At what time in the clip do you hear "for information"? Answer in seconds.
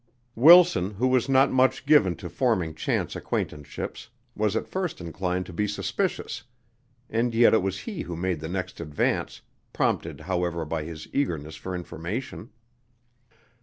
11.55-12.49